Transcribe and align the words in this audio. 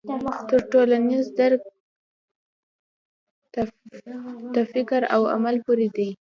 تر 0.49 0.59
ټولنیز 0.71 1.25
درک 1.37 1.61
تفکر 4.55 5.01
او 5.15 5.21
عمل 5.35 5.55
پورې 5.65 5.87
دی. 5.95 6.09